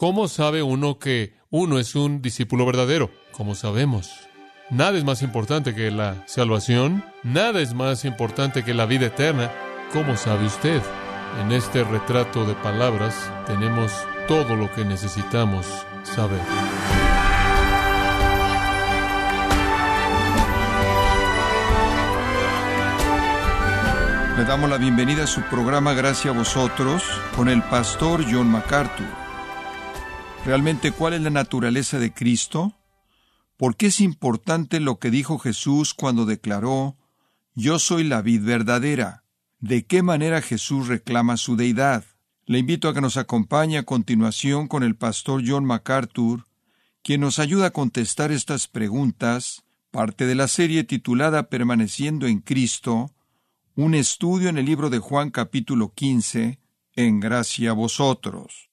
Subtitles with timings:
[0.00, 3.10] ¿Cómo sabe uno que uno es un discípulo verdadero?
[3.32, 4.10] ¿Cómo sabemos?
[4.70, 9.52] Nada es más importante que la salvación, nada es más importante que la vida eterna.
[9.92, 10.80] ¿Cómo sabe usted?
[11.42, 13.92] En este retrato de palabras tenemos
[14.26, 15.66] todo lo que necesitamos
[16.02, 16.40] saber.
[24.38, 27.02] Le damos la bienvenida a su programa Gracias a vosotros
[27.36, 29.29] con el pastor John MacArthur.
[30.44, 32.74] Realmente, ¿cuál es la naturaleza de Cristo?
[33.58, 36.96] ¿Por qué es importante lo que dijo Jesús cuando declaró,
[37.54, 39.22] Yo soy la vid verdadera?
[39.58, 42.04] ¿De qué manera Jesús reclama su deidad?
[42.46, 46.46] Le invito a que nos acompañe a continuación con el pastor John MacArthur,
[47.02, 53.14] quien nos ayuda a contestar estas preguntas, parte de la serie titulada Permaneciendo en Cristo,
[53.76, 56.58] un estudio en el libro de Juan capítulo 15,
[56.94, 58.70] en gracia a vosotros.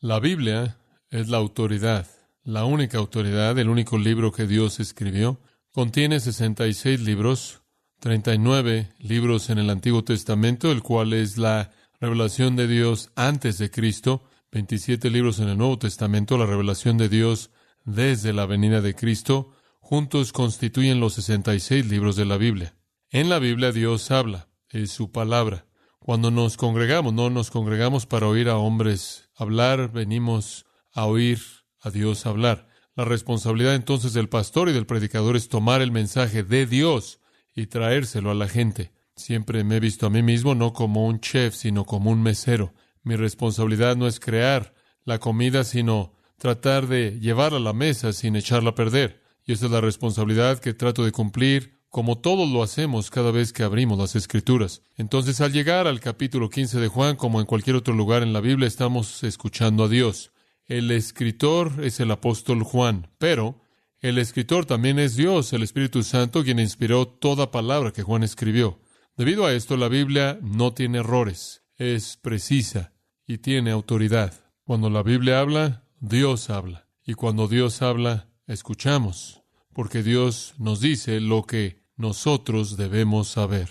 [0.00, 0.79] La Biblia
[1.10, 2.06] es la autoridad,
[2.42, 5.40] la única autoridad, el único libro que Dios escribió.
[5.72, 7.62] Contiene 66 libros,
[8.00, 13.70] 39 libros en el Antiguo Testamento, el cual es la revelación de Dios antes de
[13.70, 17.50] Cristo, 27 libros en el Nuevo Testamento, la revelación de Dios
[17.84, 22.74] desde la venida de Cristo, juntos constituyen los 66 libros de la Biblia.
[23.10, 25.66] En la Biblia Dios habla, es su palabra.
[25.98, 31.40] Cuando nos congregamos, no nos congregamos para oír a hombres hablar, venimos a oír
[31.80, 32.68] a Dios hablar.
[32.96, 37.20] La responsabilidad entonces del pastor y del predicador es tomar el mensaje de Dios
[37.54, 38.92] y traérselo a la gente.
[39.16, 42.72] Siempre me he visto a mí mismo no como un chef, sino como un mesero.
[43.02, 44.74] Mi responsabilidad no es crear
[45.04, 49.22] la comida, sino tratar de llevarla a la mesa sin echarla a perder.
[49.44, 53.52] Y esa es la responsabilidad que trato de cumplir, como todos lo hacemos cada vez
[53.52, 54.82] que abrimos las Escrituras.
[54.96, 58.40] Entonces, al llegar al capítulo 15 de Juan, como en cualquier otro lugar en la
[58.40, 60.29] Biblia, estamos escuchando a Dios.
[60.70, 63.60] El escritor es el apóstol Juan, pero
[63.98, 68.78] el escritor también es Dios, el Espíritu Santo, quien inspiró toda palabra que Juan escribió.
[69.16, 72.92] Debido a esto, la Biblia no tiene errores, es precisa
[73.26, 74.32] y tiene autoridad.
[74.62, 76.86] Cuando la Biblia habla, Dios habla.
[77.04, 79.42] Y cuando Dios habla, escuchamos,
[79.72, 83.70] porque Dios nos dice lo que nosotros debemos saber.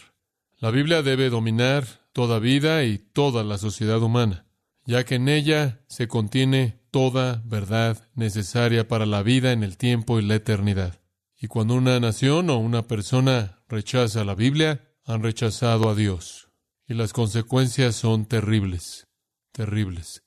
[0.57, 4.47] La Biblia debe dominar toda vida y toda la sociedad humana,
[4.83, 10.19] ya que en ella se contiene toda verdad necesaria para la vida en el tiempo
[10.19, 10.99] y la eternidad.
[11.37, 16.49] Y cuando una nación o una persona rechaza la Biblia, han rechazado a Dios.
[16.87, 19.07] Y las consecuencias son terribles,
[19.51, 20.23] terribles.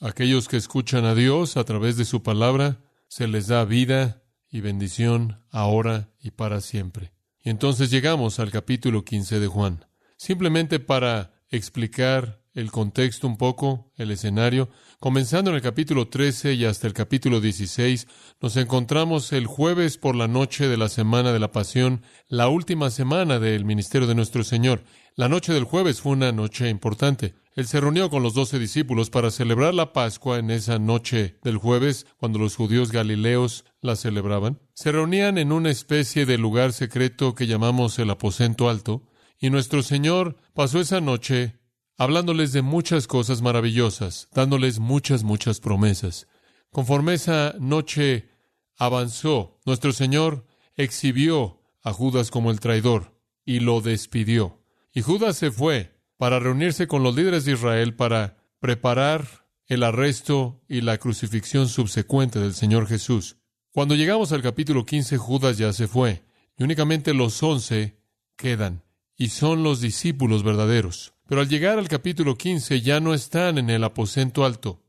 [0.00, 4.60] Aquellos que escuchan a Dios a través de su palabra, se les da vida y
[4.60, 7.12] bendición ahora y para siempre.
[7.42, 9.86] Y entonces llegamos al capítulo 15 de Juan.
[10.16, 14.68] Simplemente para explicar el contexto un poco, el escenario,
[15.00, 18.06] comenzando en el capítulo 13 y hasta el capítulo 16,
[18.40, 22.90] nos encontramos el jueves por la noche de la semana de la pasión, la última
[22.90, 24.84] semana del ministerio de nuestro Señor.
[25.16, 27.34] La noche del jueves fue una noche importante.
[27.56, 31.56] Él se reunió con los doce discípulos para celebrar la Pascua en esa noche del
[31.56, 34.60] jueves, cuando los judíos galileos la celebraban.
[34.74, 39.06] Se reunían en una especie de lugar secreto que llamamos el aposento alto,
[39.38, 41.58] y nuestro Señor pasó esa noche
[41.96, 46.26] hablándoles de muchas cosas maravillosas, dándoles muchas, muchas promesas.
[46.70, 48.30] Conforme esa noche
[48.76, 54.62] avanzó, nuestro Señor exhibió a Judas como el traidor y lo despidió.
[54.92, 60.62] Y Judas se fue para reunirse con los líderes de Israel para preparar el arresto
[60.68, 63.36] y la crucifixión subsecuente del Señor Jesús.
[63.72, 66.24] Cuando llegamos al capítulo 15, Judas ya se fue,
[66.56, 67.98] y únicamente los once
[68.36, 68.84] quedan,
[69.16, 71.13] y son los discípulos verdaderos.
[71.26, 74.82] Pero al llegar al capítulo 15 ya no están en el aposento alto,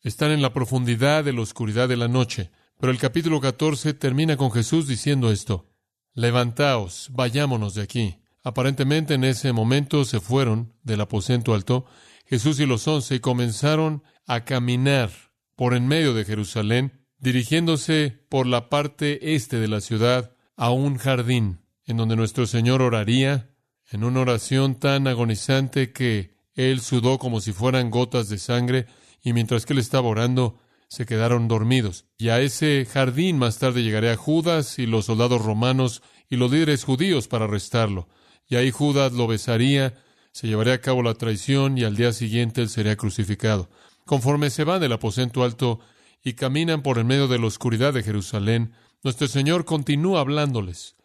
[0.00, 2.50] están en la profundidad de la oscuridad de la noche.
[2.78, 5.70] Pero el capítulo 14 termina con Jesús diciendo esto,
[6.14, 8.18] Levantaos, vayámonos de aquí.
[8.42, 11.86] Aparentemente en ese momento se fueron del aposento alto
[12.26, 15.10] Jesús y los once y comenzaron a caminar
[15.54, 20.96] por en medio de Jerusalén, dirigiéndose por la parte este de la ciudad a un
[20.96, 23.51] jardín en donde nuestro Señor oraría
[23.92, 28.86] en una oración tan agonizante que él sudó como si fueran gotas de sangre,
[29.22, 30.58] y mientras que él estaba orando,
[30.88, 32.06] se quedaron dormidos.
[32.18, 36.84] Y a ese jardín más tarde llegaría Judas y los soldados romanos y los líderes
[36.84, 38.08] judíos para arrestarlo.
[38.48, 39.94] Y ahí Judas lo besaría,
[40.32, 43.70] se llevaría a cabo la traición y al día siguiente él sería crucificado.
[44.04, 45.80] Conforme se van del aposento alto
[46.22, 48.72] y caminan por el medio de la oscuridad de Jerusalén,
[49.02, 50.96] nuestro Señor continúa hablándoles.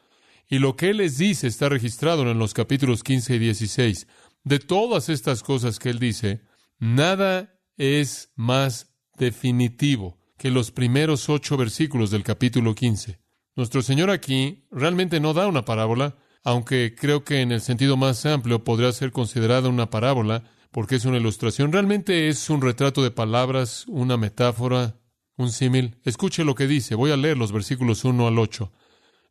[0.49, 4.07] Y lo que Él les dice está registrado en los capítulos 15 y 16.
[4.44, 6.41] De todas estas cosas que Él dice,
[6.79, 13.19] nada es más definitivo que los primeros ocho versículos del capítulo 15.
[13.55, 18.25] Nuestro Señor aquí realmente no da una parábola, aunque creo que en el sentido más
[18.25, 21.73] amplio podría ser considerada una parábola, porque es una ilustración.
[21.73, 24.99] Realmente es un retrato de palabras, una metáfora,
[25.35, 25.97] un símil.
[26.03, 26.95] Escuche lo que dice.
[26.95, 28.71] Voy a leer los versículos 1 al 8.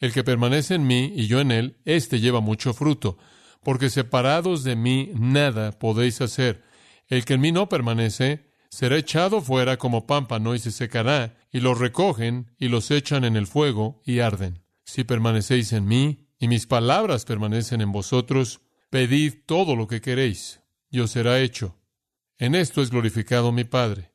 [0.00, 3.18] El que permanece en mí y yo en él, éste lleva mucho fruto,
[3.62, 6.62] porque separados de mí nada podéis hacer.
[7.08, 11.60] El que en mí no permanece, será echado fuera como pámpano y se secará, y
[11.60, 14.62] los recogen y los echan en el fuego y arden.
[14.84, 18.60] Si permanecéis en mí y mis palabras permanecen en vosotros,
[18.90, 20.60] pedid todo lo que queréis,
[20.90, 21.76] y os será hecho.
[22.38, 24.12] En esto es glorificado mi Padre,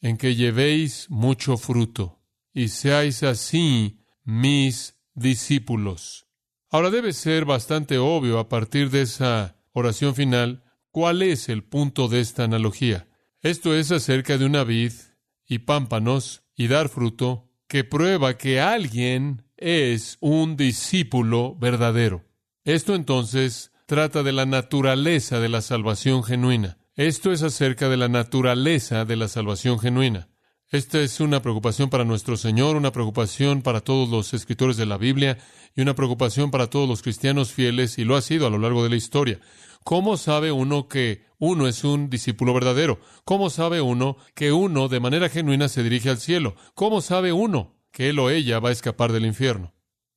[0.00, 2.22] en que llevéis mucho fruto,
[2.52, 6.26] y seáis así mis discípulos.
[6.70, 12.08] Ahora debe ser bastante obvio a partir de esa oración final cuál es el punto
[12.08, 13.08] de esta analogía.
[13.42, 14.92] Esto es acerca de una vid
[15.46, 22.24] y pámpanos y dar fruto que prueba que alguien es un discípulo verdadero.
[22.64, 26.78] Esto entonces trata de la naturaleza de la salvación genuina.
[26.96, 30.28] Esto es acerca de la naturaleza de la salvación genuina.
[30.74, 34.98] Esta es una preocupación para nuestro Señor, una preocupación para todos los escritores de la
[34.98, 35.38] Biblia
[35.76, 38.82] y una preocupación para todos los cristianos fieles, y lo ha sido a lo largo
[38.82, 39.38] de la historia.
[39.84, 42.98] ¿Cómo sabe uno que uno es un discípulo verdadero?
[43.24, 46.56] ¿Cómo sabe uno que uno de manera genuina se dirige al cielo?
[46.74, 49.74] ¿Cómo sabe uno que él o ella va a escapar del infierno?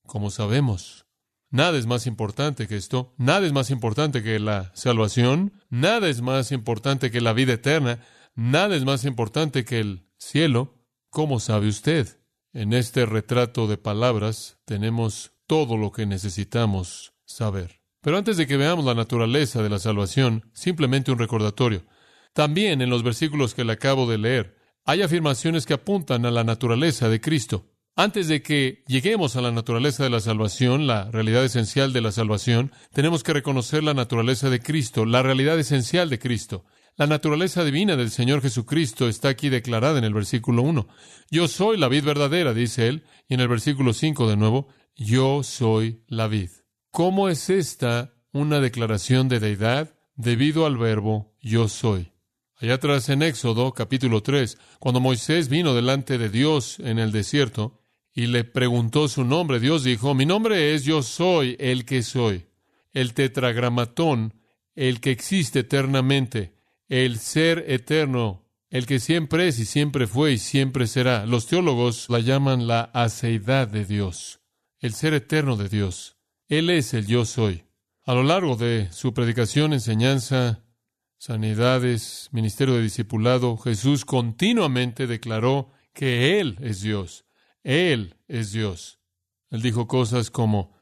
[0.08, 1.06] ¿Cómo sabemos?
[1.52, 6.22] Nada es más importante que esto, nada es más importante que la salvación, nada es
[6.22, 8.00] más importante que la vida eterna,
[8.34, 10.84] nada es más importante que el cielo.
[11.10, 12.20] ¿Cómo sabe usted?
[12.54, 17.82] En este retrato de palabras tenemos todo lo que necesitamos saber.
[18.02, 21.86] Pero antes de que veamos la naturaleza de la salvación, simplemente un recordatorio.
[22.34, 26.44] También en los versículos que le acabo de leer, hay afirmaciones que apuntan a la
[26.44, 27.74] naturaleza de Cristo.
[27.96, 32.12] Antes de que lleguemos a la naturaleza de la salvación, la realidad esencial de la
[32.12, 36.64] salvación, tenemos que reconocer la naturaleza de Cristo, la realidad esencial de Cristo.
[36.98, 40.88] La naturaleza divina del Señor Jesucristo está aquí declarada en el versículo 1.
[41.30, 45.44] Yo soy la vid verdadera, dice él, y en el versículo 5 de nuevo, yo
[45.44, 46.50] soy la vid.
[46.90, 49.94] ¿Cómo es esta una declaración de deidad?
[50.16, 52.14] Debido al verbo yo soy.
[52.56, 57.80] Allá atrás en Éxodo capítulo 3, cuando Moisés vino delante de Dios en el desierto
[58.12, 62.48] y le preguntó su nombre, Dios dijo, mi nombre es yo soy el que soy,
[62.92, 64.42] el tetragramatón,
[64.74, 66.57] el que existe eternamente,
[66.88, 71.26] el ser eterno, el que siempre es y siempre fue y siempre será.
[71.26, 74.42] Los teólogos la llaman la aceidad de Dios,
[74.80, 76.18] el ser eterno de Dios.
[76.48, 77.66] Él es el yo soy.
[78.04, 80.64] A lo largo de su predicación, enseñanza,
[81.18, 87.26] sanidades, ministerio de discipulado, Jesús continuamente declaró que Él es Dios.
[87.64, 89.00] Él es Dios.
[89.50, 90.78] Él dijo cosas como,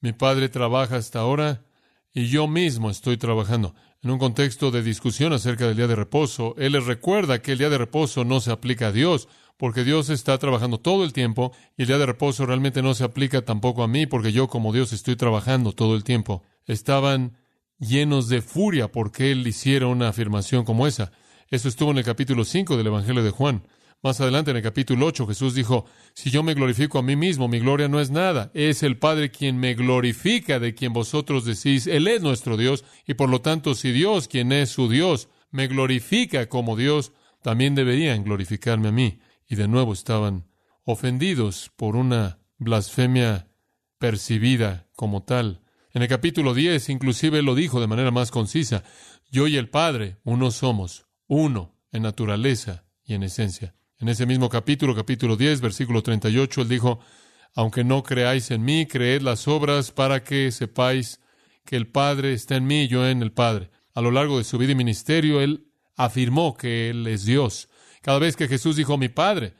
[0.00, 1.64] mi Padre trabaja hasta ahora
[2.12, 3.74] y yo mismo estoy trabajando.
[4.02, 7.58] En un contexto de discusión acerca del día de reposo, Él les recuerda que el
[7.58, 11.52] día de reposo no se aplica a Dios, porque Dios está trabajando todo el tiempo
[11.76, 14.72] y el día de reposo realmente no se aplica tampoco a mí, porque yo como
[14.72, 16.42] Dios estoy trabajando todo el tiempo.
[16.66, 17.38] Estaban
[17.78, 21.12] llenos de furia porque Él hiciera una afirmación como esa.
[21.48, 23.66] Eso estuvo en el capítulo 5 del Evangelio de Juan.
[24.02, 27.48] Más adelante, en el capítulo 8, Jesús dijo, si yo me glorifico a mí mismo,
[27.48, 28.50] mi gloria no es nada.
[28.54, 33.14] Es el Padre quien me glorifica, de quien vosotros decís, Él es nuestro Dios, y
[33.14, 37.12] por lo tanto, si Dios, quien es su Dios, me glorifica como Dios,
[37.42, 40.48] también deberían glorificarme a mí y de nuevo estaban
[40.84, 43.48] ofendidos por una blasfemia
[43.98, 45.62] percibida como tal.
[45.92, 48.82] En el capítulo 10 inclusive lo dijo de manera más concisa,
[49.30, 53.74] yo y el Padre uno somos, uno en naturaleza y en esencia.
[53.98, 57.00] En ese mismo capítulo, capítulo 10, versículo 38, él dijo,
[57.54, 61.18] aunque no creáis en mí, creed las obras para que sepáis
[61.64, 63.70] que el Padre está en mí y yo en el Padre.
[63.94, 67.70] A lo largo de su vida y ministerio, él afirmó que Él es Dios.
[68.02, 69.54] Cada vez que Jesús dijo mi Padre,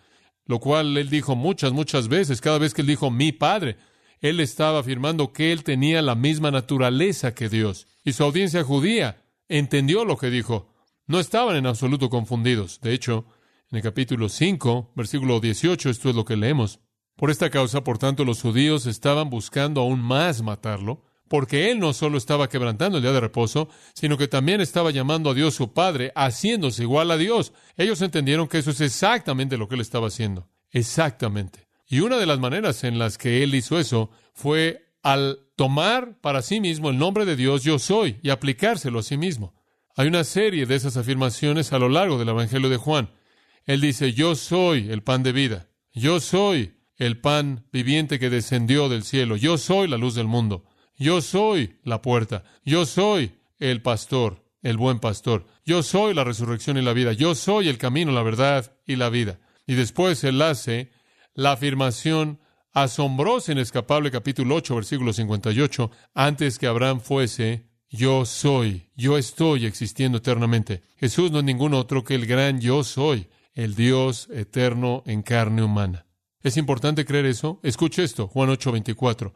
[0.44, 3.78] lo cual él dijo muchas, muchas veces, cada vez que él dijo mi Padre,
[4.20, 7.86] él estaba afirmando que él tenía la misma naturaleza que Dios.
[8.04, 10.74] Y su audiencia judía entendió lo que dijo.
[11.06, 12.80] No estaban en absoluto confundidos.
[12.82, 13.26] De hecho,
[13.72, 16.78] En el capítulo 5, versículo 18, esto es lo que leemos.
[17.16, 21.92] Por esta causa, por tanto, los judíos estaban buscando aún más matarlo, porque él no
[21.92, 25.72] solo estaba quebrantando el día de reposo, sino que también estaba llamando a Dios su
[25.72, 27.52] Padre, haciéndose igual a Dios.
[27.76, 30.48] Ellos entendieron que eso es exactamente lo que él estaba haciendo.
[30.70, 31.66] Exactamente.
[31.88, 36.42] Y una de las maneras en las que él hizo eso fue al tomar para
[36.42, 39.54] sí mismo el nombre de Dios yo soy y aplicárselo a sí mismo.
[39.96, 43.10] Hay una serie de esas afirmaciones a lo largo del Evangelio de Juan.
[43.66, 48.88] Él dice, yo soy el pan de vida, yo soy el pan viviente que descendió
[48.88, 50.64] del cielo, yo soy la luz del mundo,
[50.96, 56.78] yo soy la puerta, yo soy el pastor, el buen pastor, yo soy la resurrección
[56.78, 59.40] y la vida, yo soy el camino, la verdad y la vida.
[59.66, 60.90] Y después él hace
[61.34, 62.40] la afirmación
[62.72, 70.18] asombrosa, inescapable, capítulo 8, versículo 58, antes que Abraham fuese, yo soy, yo estoy existiendo
[70.18, 70.82] eternamente.
[70.98, 75.62] Jesús no es ningún otro que el gran yo soy, el Dios eterno en carne
[75.64, 76.06] humana.
[76.42, 77.58] ¿Es importante creer eso?
[77.64, 79.34] Escuche esto, Juan 8, 24.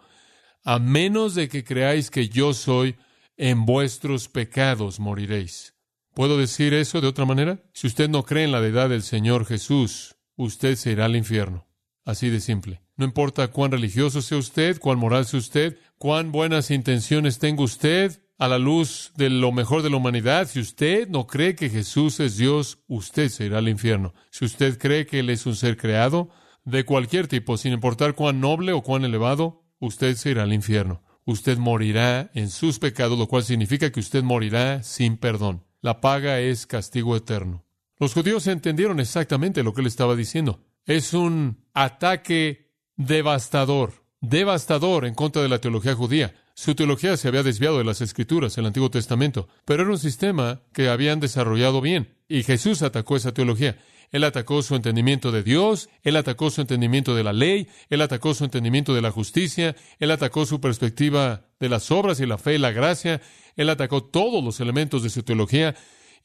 [0.63, 2.97] A menos de que creáis que yo soy,
[3.37, 5.75] en vuestros pecados moriréis.
[6.15, 7.65] ¿Puedo decir eso de otra manera?
[7.73, 11.67] Si usted no cree en la deidad del Señor Jesús, usted se irá al infierno.
[12.05, 12.83] Así de simple.
[12.97, 18.23] No importa cuán religioso sea usted, cuán moral sea usted, cuán buenas intenciones tenga usted,
[18.41, 22.21] a la luz de lo mejor de la humanidad, si usted no cree que Jesús
[22.21, 24.15] es Dios, usted se irá al infierno.
[24.31, 26.31] Si usted cree que Él es un ser creado,
[26.65, 31.03] de cualquier tipo, sin importar cuán noble o cuán elevado, usted se irá al infierno.
[31.27, 35.67] Usted morirá en sus pecados, lo cual significa que usted morirá sin perdón.
[35.83, 37.67] La paga es castigo eterno.
[37.99, 40.65] Los judíos entendieron exactamente lo que él estaba diciendo.
[40.87, 46.35] Es un ataque devastador, devastador en contra de la teología judía.
[46.61, 50.61] Su teología se había desviado de las escrituras, el Antiguo Testamento, pero era un sistema
[50.75, 53.79] que habían desarrollado bien, y Jesús atacó esa teología.
[54.11, 58.35] Él atacó su entendimiento de Dios, él atacó su entendimiento de la ley, él atacó
[58.35, 62.57] su entendimiento de la justicia, él atacó su perspectiva de las obras y la fe
[62.57, 63.23] y la gracia,
[63.57, 65.75] él atacó todos los elementos de su teología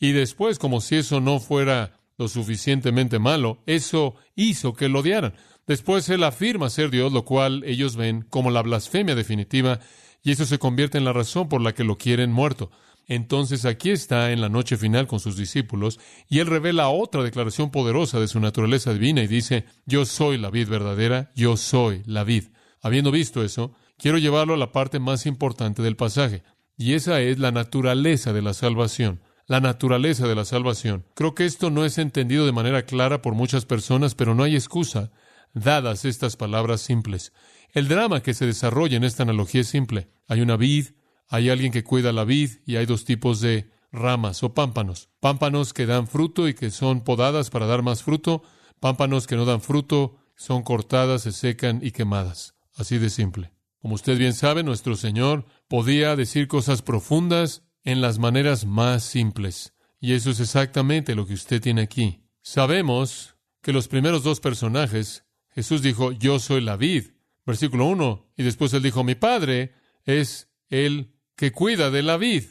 [0.01, 5.33] y después, como si eso no fuera lo suficientemente malo, eso hizo que lo odiaran.
[5.65, 9.79] Después él afirma ser Dios, lo cual ellos ven como la blasfemia definitiva,
[10.25, 12.71] y eso se convierte en la razón por la que lo quieren muerto.
[13.07, 17.69] Entonces aquí está en la noche final con sus discípulos, y él revela otra declaración
[17.69, 22.23] poderosa de su naturaleza divina y dice, yo soy la vid verdadera, yo soy la
[22.23, 22.45] vid.
[22.81, 26.41] Habiendo visto eso, quiero llevarlo a la parte más importante del pasaje,
[26.75, 31.05] y esa es la naturaleza de la salvación la naturaleza de la salvación.
[31.13, 34.55] Creo que esto no es entendido de manera clara por muchas personas, pero no hay
[34.55, 35.11] excusa,
[35.55, 37.33] dadas estas palabras simples.
[37.73, 40.09] El drama que se desarrolla en esta analogía es simple.
[40.27, 40.89] Hay una vid,
[41.27, 45.09] hay alguien que cuida la vid y hay dos tipos de ramas o pámpanos.
[45.19, 48.43] Pámpanos que dan fruto y que son podadas para dar más fruto,
[48.79, 52.55] pámpanos que no dan fruto, son cortadas, se secan y quemadas.
[52.75, 53.53] Así de simple.
[53.79, 59.73] Como usted bien sabe, nuestro Señor podía decir cosas profundas en las maneras más simples.
[59.99, 62.21] Y eso es exactamente lo que usted tiene aquí.
[62.41, 65.24] Sabemos que los primeros dos personajes,
[65.55, 67.05] Jesús dijo, yo soy la vid,
[67.45, 72.43] versículo 1, y después él dijo, mi padre es el que cuida de la vid.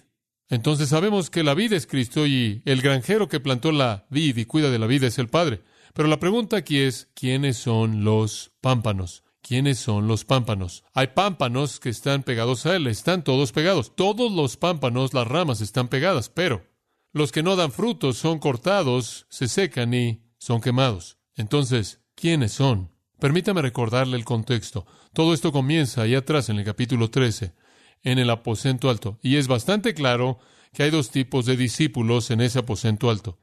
[0.48, 4.44] Entonces sabemos que la vid es Cristo y el granjero que plantó la vid y
[4.44, 5.62] cuida de la vida es el Padre.
[5.94, 9.22] Pero la pregunta aquí es, ¿quiénes son los pámpanos?
[9.42, 10.84] ¿Quiénes son los pámpanos?
[10.92, 13.94] Hay pámpanos que están pegados a él, están todos pegados.
[13.94, 16.66] Todos los pámpanos, las ramas están pegadas, pero
[17.12, 21.18] los que no dan frutos son cortados, se secan y son quemados.
[21.36, 22.93] Entonces, ¿quiénes son?
[23.24, 24.84] Permítame recordarle el contexto.
[25.14, 27.54] Todo esto comienza ahí atrás en el capítulo 13,
[28.02, 30.40] en el aposento alto, y es bastante claro
[30.74, 33.38] que hay dos tipos de discípulos en ese aposento alto.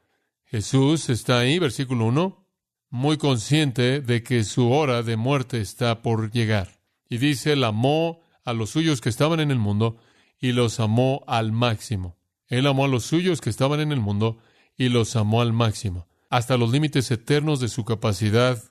[0.45, 2.47] Jesús está ahí, versículo 1,
[2.91, 6.79] muy consciente de que su hora de muerte está por llegar.
[7.09, 9.97] Y dice, él amó a los suyos que estaban en el mundo
[10.39, 12.19] y los amó al máximo.
[12.49, 14.37] Él amó a los suyos que estaban en el mundo
[14.77, 18.70] y los amó al máximo, hasta los límites eternos de su capacidad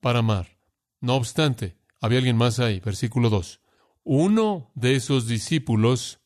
[0.00, 0.58] para amar.
[1.00, 3.60] No obstante, había alguien más ahí, versículo 2.
[4.04, 6.20] Uno de esos discípulos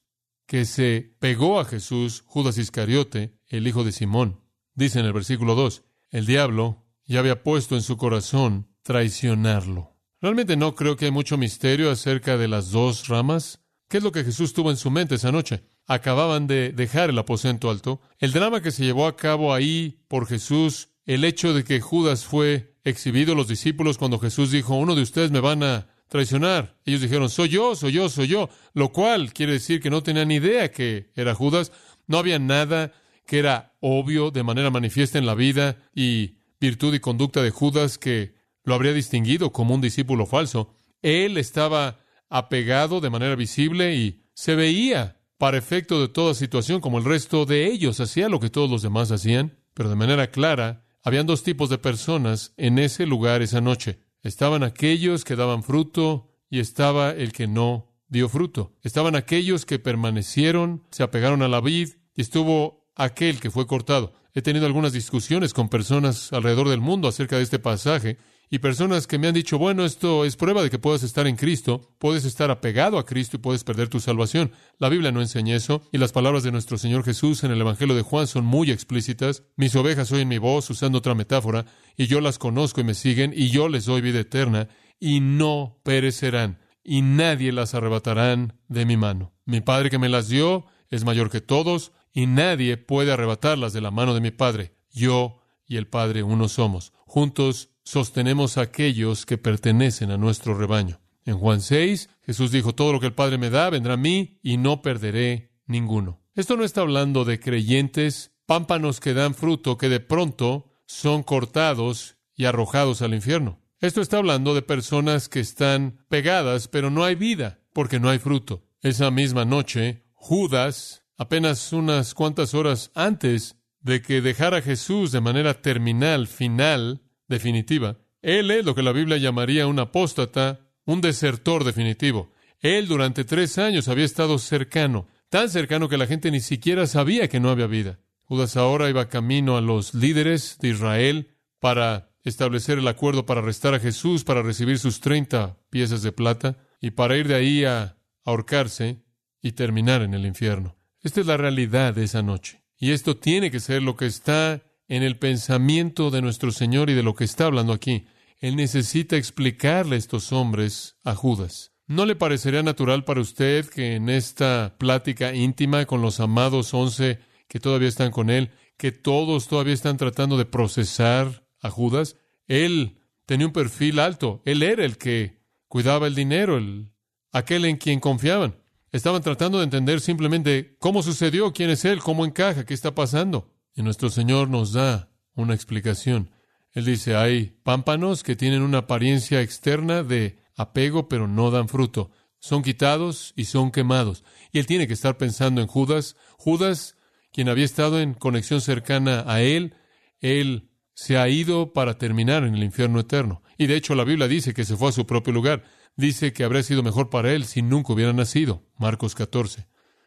[0.47, 4.41] que se pegó a Jesús, Judas Iscariote, el hijo de Simón,
[4.75, 9.97] dice en el versículo 2, el diablo y había puesto en su corazón traicionarlo.
[10.21, 13.61] Realmente no creo que hay mucho misterio acerca de las dos ramas.
[13.89, 15.65] ¿Qué es lo que Jesús tuvo en su mente esa noche?
[15.87, 18.01] Acababan de dejar el aposento alto.
[18.19, 22.25] El drama que se llevó a cabo ahí por Jesús, el hecho de que Judas
[22.25, 26.77] fue exhibido, los discípulos, cuando Jesús dijo, uno de ustedes me van a traicionar.
[26.85, 28.49] Ellos dijeron, soy yo, soy yo, soy yo.
[28.75, 31.73] Lo cual quiere decir que no tenían ni idea que era Judas.
[32.07, 32.93] No había nada
[33.27, 37.99] que era obvio de manera manifiesta en la vida y virtud y conducta de Judas
[37.99, 40.75] que lo habría distinguido como un discípulo falso.
[41.03, 46.99] Él estaba apegado de manera visible y se veía para efecto de toda situación como
[46.99, 50.84] el resto de ellos hacía lo que todos los demás hacían, pero de manera clara,
[51.05, 54.01] habían dos tipos de personas en ese lugar esa noche.
[54.23, 58.73] Estaban aquellos que daban fruto y estaba el que no dio fruto.
[58.83, 64.15] Estaban aquellos que permanecieron, se apegaron a la vid y estuvo aquel que fue cortado.
[64.33, 68.17] He tenido algunas discusiones con personas alrededor del mundo acerca de este pasaje
[68.51, 71.37] y personas que me han dicho, bueno, esto es prueba de que puedes estar en
[71.37, 74.53] Cristo, puedes estar apegado a Cristo y puedes perder tu salvación.
[74.79, 77.95] La Biblia no enseña eso y las palabras de nuestro Señor Jesús en el Evangelio
[77.95, 79.43] de Juan son muy explícitas.
[79.57, 81.65] Mis ovejas oyen mi voz usando otra metáfora
[81.97, 84.69] y yo las conozco y me siguen y yo les doy vida eterna
[85.01, 89.33] y no perecerán y nadie las arrebatarán de mi mano.
[89.47, 93.81] Mi Padre que me las dio es mayor que todos y nadie puede arrebatarlas de
[93.81, 94.77] la mano de mi Padre.
[94.93, 96.93] Yo y el Padre uno somos.
[97.07, 101.01] Juntos sostenemos a aquellos que pertenecen a nuestro rebaño.
[101.25, 104.39] En Juan 6, Jesús dijo, todo lo que el Padre me da vendrá a mí
[104.43, 106.21] y no perderé ninguno.
[106.35, 112.17] Esto no está hablando de creyentes, pámpanos que dan fruto, que de pronto son cortados
[112.35, 113.61] y arrojados al infierno.
[113.81, 118.19] Esto está hablando de personas que están pegadas, pero no hay vida, porque no hay
[118.19, 118.67] fruto.
[118.83, 125.21] Esa misma noche, Judas, apenas unas cuantas horas antes de que dejara a Jesús de
[125.21, 127.99] manera terminal, final, definitiva.
[128.23, 132.33] Él es lo que la Biblia llamaría un apóstata, un desertor definitivo.
[132.61, 137.29] Él durante tres años había estado cercano, tan cercano que la gente ni siquiera sabía
[137.29, 138.01] que no había vida.
[138.25, 143.75] Judas ahora iba camino a los líderes de Israel para establecer el acuerdo para arrestar
[143.75, 147.99] a Jesús, para recibir sus treinta piezas de plata y para ir de ahí a
[148.25, 149.03] ahorcarse
[149.43, 150.77] y terminar en el infierno.
[151.03, 152.65] Esta es la realidad de esa noche.
[152.79, 156.95] Y esto tiene que ser lo que está en el pensamiento de nuestro Señor y
[156.95, 158.07] de lo que está hablando aquí.
[158.39, 161.73] Él necesita explicarle a estos hombres a Judas.
[161.87, 167.19] ¿No le parecería natural para usted que en esta plática íntima con los amados once
[167.49, 172.17] que todavía están con él, que todos todavía están tratando de procesar a Judas?
[172.47, 174.43] Él tenía un perfil alto.
[174.45, 176.91] Él era el que cuidaba el dinero, el,
[177.33, 178.57] aquel en quien confiaban.
[178.93, 183.54] Estaban tratando de entender simplemente cómo sucedió, quién es él, cómo encaja, qué está pasando.
[183.75, 186.31] Y nuestro Señor nos da una explicación.
[186.73, 192.11] Él dice, hay pámpanos que tienen una apariencia externa de apego, pero no dan fruto.
[192.39, 194.25] Son quitados y son quemados.
[194.53, 196.17] Y él tiene que estar pensando en Judas.
[196.37, 196.97] Judas,
[197.33, 199.75] quien había estado en conexión cercana a él,
[200.21, 203.43] él se ha ido para terminar en el infierno eterno.
[203.59, 205.65] Y de hecho la Biblia dice que se fue a su propio lugar.
[205.97, 208.65] Dice que habría sido mejor para él si nunca hubiera nacido.
[208.79, 209.67] Marcos 14.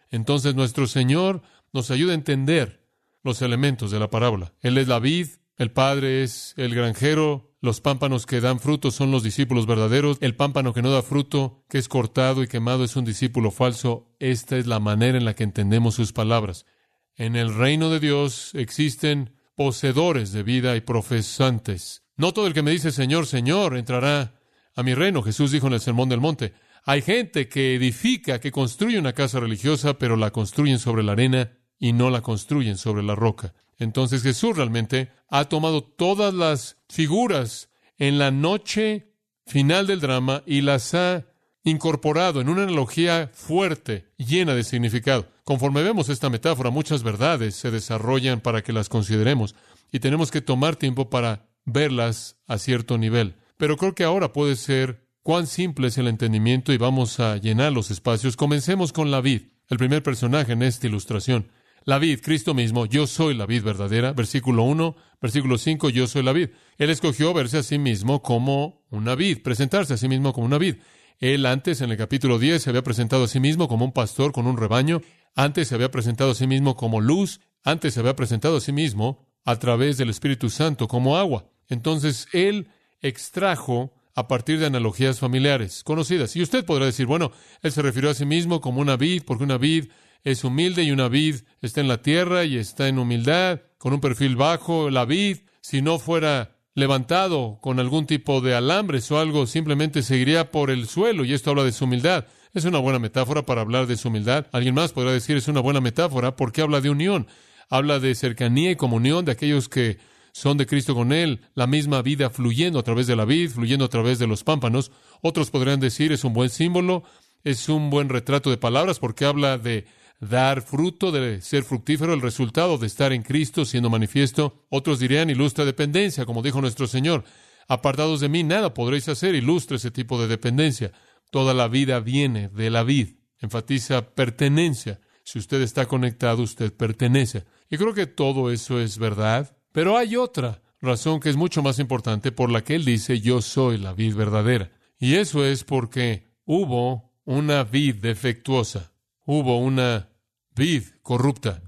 [0.10, 1.42] Entonces nuestro Señor
[1.74, 2.87] nos ayuda a entender
[3.24, 4.54] los elementos de la parábola.
[4.62, 5.28] Él es la vid,
[5.58, 10.36] el Padre es el granjero, los pámpanos que dan fruto son los discípulos verdaderos, el
[10.36, 14.16] pámpano que no da fruto, que es cortado y quemado, es un discípulo falso.
[14.20, 16.68] Esta es la manera en la que entendemos sus palabras.
[17.16, 22.04] En el reino de Dios existen poseedores de vida y profesantes.
[22.16, 24.40] No todo el que me dice Señor, Señor entrará
[24.76, 25.24] a mi reino.
[25.24, 26.54] Jesús dijo en el Sermón del Monte.
[26.86, 31.52] Hay gente que edifica, que construye una casa religiosa, pero la construyen sobre la arena
[31.80, 33.54] y no la construyen sobre la roca.
[33.78, 39.14] Entonces Jesús realmente ha tomado todas las figuras en la noche
[39.46, 41.26] final del drama y las ha
[41.64, 45.28] incorporado en una analogía fuerte, llena de significado.
[45.44, 49.56] Conforme vemos esta metáfora, muchas verdades se desarrollan para que las consideremos
[49.92, 53.36] y tenemos que tomar tiempo para verlas a cierto nivel.
[53.58, 57.74] Pero creo que ahora puede ser cuán simple es el entendimiento y vamos a llenar
[57.74, 58.38] los espacios.
[58.38, 61.50] Comencemos con la vid, el primer personaje en esta ilustración.
[61.88, 64.12] La vid, Cristo mismo, yo soy la vid verdadera.
[64.12, 66.50] Versículo 1, versículo 5, yo soy la vid.
[66.78, 70.58] Él escogió verse a sí mismo como una vid, presentarse a sí mismo como una
[70.58, 70.76] vid.
[71.20, 74.34] Él antes, en el capítulo 10, se había presentado a sí mismo como un pastor
[74.34, 75.02] con un rebaño.
[75.34, 77.40] Antes se había presentado a sí mismo como luz.
[77.64, 81.50] Antes se había presentado a sí mismo a través del Espíritu Santo como agua.
[81.70, 82.68] Entonces, Él
[83.00, 86.36] extrajo a partir de analogías familiares conocidas.
[86.36, 89.46] Y usted podrá decir, bueno, Él se refirió a sí mismo como una vid, porque
[89.46, 89.86] una vid
[90.24, 94.02] es humilde y una vid está en la tierra y está en humildad, con un
[94.02, 94.90] perfil bajo.
[94.90, 100.52] La vid, si no fuera levantado con algún tipo de alambres o algo, simplemente seguiría
[100.52, 102.26] por el suelo y esto habla de su humildad.
[102.54, 104.48] Es una buena metáfora para hablar de su humildad.
[104.52, 107.28] Alguien más podrá decir es una buena metáfora porque habla de unión,
[107.70, 109.98] habla de cercanía y comunión de aquellos que
[110.34, 113.86] son de Cristo con Él, la misma vida fluyendo a través de la vid, fluyendo
[113.86, 114.92] a través de los pámpanos.
[115.22, 117.04] Otros podrían decir es un buen símbolo,
[117.44, 119.86] es un buen retrato de palabras porque habla de
[120.20, 124.66] dar fruto, de ser fructífero, el resultado de estar en Cristo siendo manifiesto.
[124.70, 127.24] Otros dirían ilustra dependencia, como dijo nuestro Señor.
[127.68, 130.92] Apartados de mí, nada podréis hacer, ilustra ese tipo de dependencia.
[131.32, 133.16] Toda la vida viene de la vid.
[133.40, 135.00] Enfatiza pertenencia.
[135.24, 137.46] Si usted está conectado, usted pertenece.
[137.70, 139.58] Y creo que todo eso es verdad.
[139.74, 143.42] Pero hay otra razón que es mucho más importante por la que él dice yo
[143.42, 144.72] soy la vid verdadera.
[145.00, 148.94] Y eso es porque hubo una vid defectuosa,
[149.28, 150.10] hubo una
[150.56, 151.62] vid corrupta,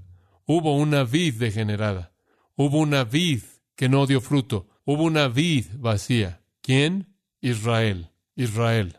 [0.46, 2.12] hubo una vid degenerada,
[2.56, 3.42] hubo una vid
[3.76, 6.42] que no dio fruto, hubo una vid vacía.
[6.62, 7.14] ¿Quién?
[7.40, 8.10] Israel.
[8.34, 8.98] Israel.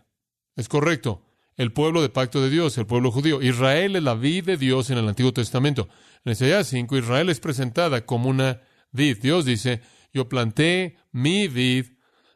[0.56, 1.26] Es correcto.
[1.58, 3.42] El pueblo de pacto de Dios, el pueblo judío.
[3.42, 5.90] Israel es la vid de Dios en el Antiguo Testamento.
[6.24, 9.18] En Isaías 5, Israel es presentada como una vid.
[9.22, 9.82] Dios dice,
[10.14, 11.88] yo planté mi vid,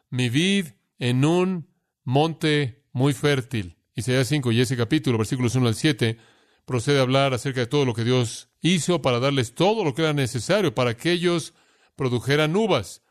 [0.09, 1.69] mi vid en un
[2.03, 3.74] monte muy fértil.
[3.95, 6.17] Isaías 5 y ese capítulo, versículos 1 al 7,
[6.65, 10.01] procede a hablar acerca de todo lo que Dios hizo para darles todo lo que
[10.01, 11.53] era necesario para que ellos
[11.95, 13.03] produjeran uvas.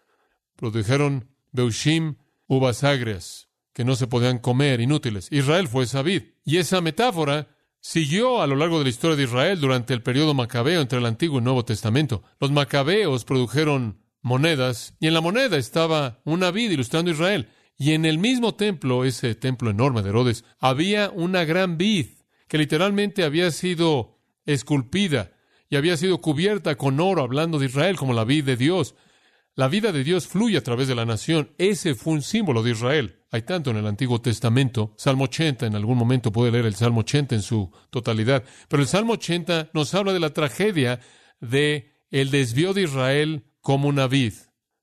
[0.57, 2.17] Produjeron Beushim,
[2.47, 5.29] uvas agrias, que no se podían comer, inútiles.
[5.31, 6.23] Israel fue esa vid.
[6.45, 7.49] Y esa metáfora
[7.81, 11.07] siguió a lo largo de la historia de Israel durante el periodo macabeo entre el
[11.07, 12.23] Antiguo y Nuevo Testamento.
[12.41, 17.49] Los macabeos produjeron monedas, y en la moneda estaba una vid ilustrando Israel.
[17.77, 22.07] Y en el mismo templo, ese templo enorme de Herodes, había una gran vid
[22.49, 25.33] que literalmente había sido esculpida
[25.69, 28.95] y había sido cubierta con oro, hablando de Israel como la vid de Dios.
[29.57, 31.53] La vida de Dios fluye a través de la nación.
[31.59, 33.21] Ese fue un símbolo de Israel.
[33.31, 34.95] Hay tanto en el Antiguo Testamento.
[34.97, 38.45] Salmo 80, en algún momento puede leer el Salmo 80 en su totalidad.
[38.69, 41.01] Pero el Salmo 80 nos habla de la tragedia
[41.41, 44.35] de el desvío de Israel como una vid.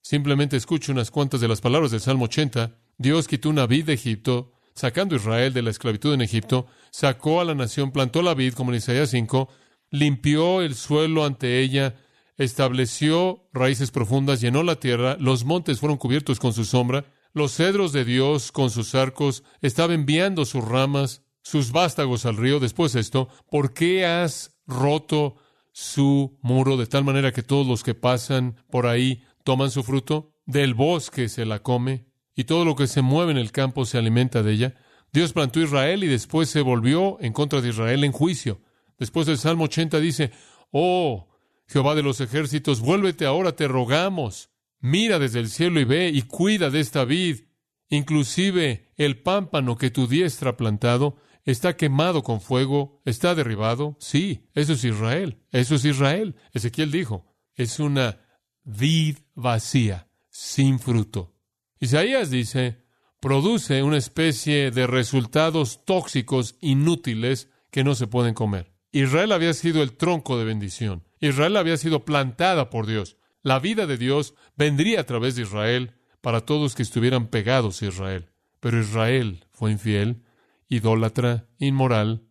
[0.01, 2.80] Simplemente escucho unas cuantas de las palabras del Salmo 80.
[3.01, 7.41] Dios quitó una vid de Egipto, sacando a Israel de la esclavitud en Egipto, sacó
[7.41, 9.49] a la nación, plantó la vid, como en Isaías 5,
[9.89, 11.95] limpió el suelo ante ella,
[12.37, 17.91] estableció raíces profundas, llenó la tierra, los montes fueron cubiertos con su sombra, los cedros
[17.91, 22.59] de Dios con sus arcos, estaba enviando sus ramas, sus vástagos al río.
[22.59, 25.37] Después de esto, ¿por qué has roto
[25.71, 30.35] su muro de tal manera que todos los que pasan por ahí toman su fruto,
[30.45, 33.97] del bosque se la come, y todo lo que se mueve en el campo se
[33.97, 34.75] alimenta de ella.
[35.13, 38.61] Dios plantó Israel y después se volvió en contra de Israel en juicio.
[38.97, 40.31] Después del Salmo 80 dice,
[40.71, 41.27] Oh,
[41.67, 44.49] Jehová de los ejércitos, vuélvete ahora, te rogamos.
[44.79, 47.41] Mira desde el cielo y ve y cuida de esta vid.
[47.89, 53.97] Inclusive el pámpano que tu diestra ha plantado, está quemado con fuego, está derribado.
[53.99, 56.35] Sí, eso es Israel, eso es Israel.
[56.53, 58.19] Ezequiel dijo, es una
[58.63, 61.35] vid vacía, sin fruto.
[61.81, 62.77] Isaías dice,
[63.19, 68.71] produce una especie de resultados tóxicos inútiles que no se pueden comer.
[68.93, 71.03] Israel había sido el tronco de bendición.
[71.19, 73.17] Israel había sido plantada por Dios.
[73.41, 77.87] La vida de Dios vendría a través de Israel para todos que estuvieran pegados a
[77.87, 78.29] Israel.
[78.59, 80.23] Pero Israel fue infiel
[80.71, 82.23] idólatra, inmoral,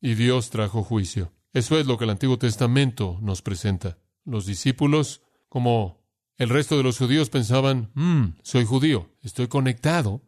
[0.00, 1.32] y Dios trajo juicio.
[1.52, 3.98] Eso es lo que el Antiguo Testamento nos presenta.
[4.24, 5.99] Los discípulos, como
[6.40, 10.22] el resto de los judíos, pensaban, mm, soy judío, estoy conectado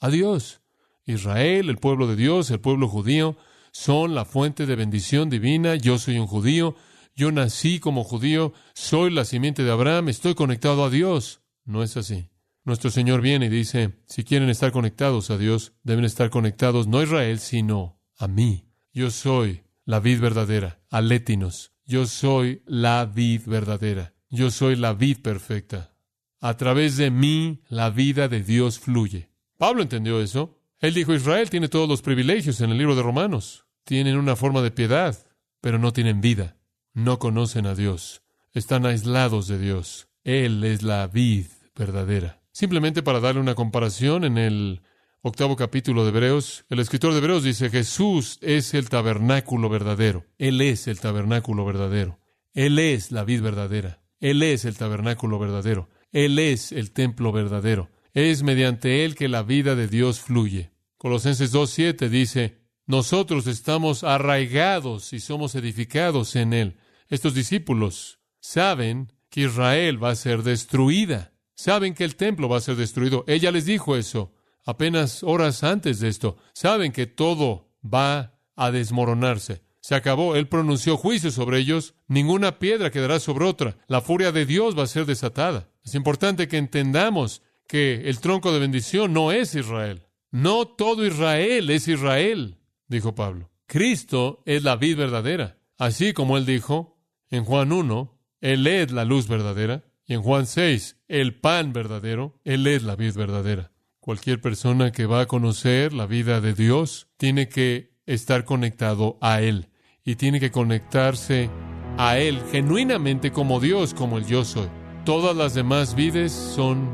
[0.00, 0.62] a Dios.
[1.04, 3.36] Israel, el pueblo de Dios, el pueblo judío,
[3.70, 5.74] son la fuente de bendición divina.
[5.76, 6.74] Yo soy un judío,
[7.14, 11.42] yo nací como judío, soy la simiente de Abraham, estoy conectado a Dios.
[11.66, 12.30] No es así.
[12.64, 17.00] Nuestro Señor viene y dice, si quieren estar conectados a Dios, deben estar conectados no
[17.00, 18.64] a Israel, sino a mí.
[18.94, 21.74] Yo soy la vid verdadera, alétinos.
[21.84, 24.11] Yo soy la vid verdadera.
[24.34, 25.94] Yo soy la vid perfecta.
[26.40, 29.28] A través de mí la vida de Dios fluye.
[29.58, 30.58] Pablo entendió eso.
[30.80, 33.66] Él dijo, Israel tiene todos los privilegios en el libro de Romanos.
[33.84, 35.18] Tienen una forma de piedad,
[35.60, 36.56] pero no tienen vida.
[36.94, 38.22] No conocen a Dios.
[38.54, 40.08] Están aislados de Dios.
[40.24, 42.40] Él es la vid verdadera.
[42.52, 44.80] Simplemente para darle una comparación, en el
[45.20, 50.24] octavo capítulo de Hebreos, el escritor de Hebreos dice, Jesús es el tabernáculo verdadero.
[50.38, 52.18] Él es el tabernáculo verdadero.
[52.54, 54.01] Él es la vid verdadera.
[54.22, 55.88] Él es el tabernáculo verdadero.
[56.12, 57.90] Él es el templo verdadero.
[58.14, 60.70] Es mediante Él que la vida de Dios fluye.
[60.96, 66.76] Colosenses 2.7 dice, nosotros estamos arraigados y somos edificados en Él.
[67.08, 71.32] Estos discípulos saben que Israel va a ser destruida.
[71.56, 73.24] Saben que el templo va a ser destruido.
[73.26, 74.32] Ella les dijo eso
[74.64, 76.36] apenas horas antes de esto.
[76.54, 79.64] Saben que todo va a desmoronarse.
[79.82, 80.36] Se acabó.
[80.36, 81.94] Él pronunció juicio sobre ellos.
[82.06, 83.76] Ninguna piedra quedará sobre otra.
[83.88, 85.68] La furia de Dios va a ser desatada.
[85.84, 90.06] Es importante que entendamos que el tronco de bendición no es Israel.
[90.30, 93.50] No todo Israel es Israel, dijo Pablo.
[93.66, 95.58] Cristo es la vid verdadera.
[95.78, 99.84] Así como él dijo en Juan 1, Él es la luz verdadera.
[100.06, 103.72] Y en Juan 6, el pan verdadero, Él es la vid verdadera.
[103.98, 109.42] Cualquier persona que va a conocer la vida de Dios tiene que estar conectado a
[109.42, 109.68] Él
[110.04, 111.48] y tiene que conectarse
[111.96, 114.68] a Él genuinamente como Dios, como el yo soy.
[115.04, 116.88] Todas las demás vides son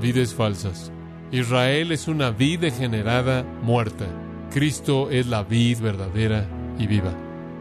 [0.00, 0.92] vides falsas.
[1.32, 4.06] Israel es una vid degenerada muerta.
[4.50, 6.46] Cristo es la vid verdadera
[6.78, 7.12] y viva.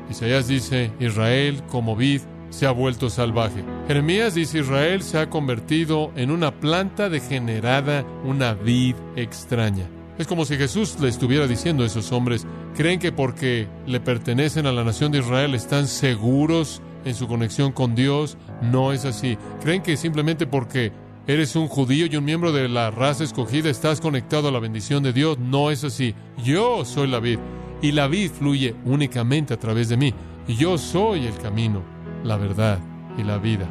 [0.09, 3.63] Isaías dice, Israel como vid se ha vuelto salvaje.
[3.87, 9.87] Jeremías dice, Israel se ha convertido en una planta degenerada, una vid extraña.
[10.17, 14.65] Es como si Jesús le estuviera diciendo a esos hombres, creen que porque le pertenecen
[14.65, 18.37] a la nación de Israel están seguros en su conexión con Dios.
[18.61, 19.37] No es así.
[19.61, 20.91] Creen que simplemente porque
[21.27, 25.03] eres un judío y un miembro de la raza escogida estás conectado a la bendición
[25.03, 25.37] de Dios.
[25.39, 26.15] No es así.
[26.43, 27.39] Yo soy la vid
[27.81, 30.13] y la vid fluye únicamente a través de mí.
[30.47, 32.79] Yo soy el camino la verdad
[33.17, 33.67] y la vida.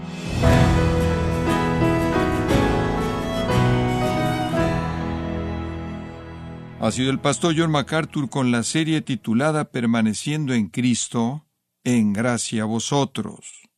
[6.90, 11.46] Ha sido el pastor John MacArthur con la serie titulada Permaneciendo en Cristo,
[11.84, 13.70] en gracia a vosotros.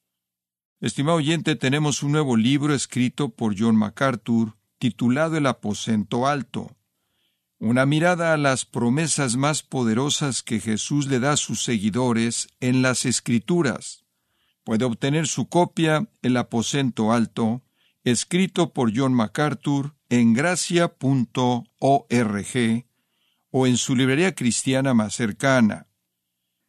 [0.81, 6.75] Estimado oyente, tenemos un nuevo libro escrito por John MacArthur titulado El aposento alto.
[7.59, 12.81] Una mirada a las promesas más poderosas que Jesús le da a sus seguidores en
[12.81, 14.07] las Escrituras.
[14.65, 17.61] Puede obtener su copia El aposento alto,
[18.05, 20.97] escrito por John MacArthur en gracia.org
[23.53, 25.87] o en su librería cristiana más cercana.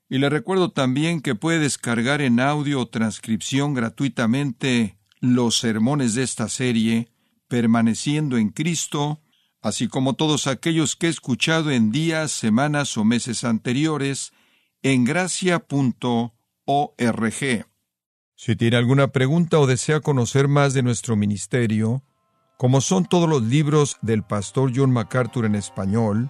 [0.10, 6.24] Y le recuerdo también que puede descargar en audio o transcripción gratuitamente los sermones de
[6.24, 7.08] esta serie,
[7.48, 9.22] permaneciendo en Cristo,
[9.62, 14.34] así como todos aquellos que he escuchado en días, semanas o meses anteriores,
[14.84, 15.64] en gracia.org.
[18.36, 22.04] Si tiene alguna pregunta o desea conocer más de nuestro ministerio,
[22.58, 26.30] como son todos los libros del pastor John MacArthur en español,